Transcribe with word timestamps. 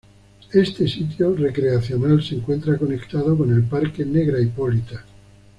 Este 0.51 0.87
"sitio 0.87 1.35
recreacional" 1.35 2.23
se 2.23 2.33
encuentra 2.33 2.75
conectado 2.75 3.37
con 3.37 3.53
el 3.53 3.61
parque 3.65 4.03
Negra 4.03 4.41
Hipólita. 4.41 5.05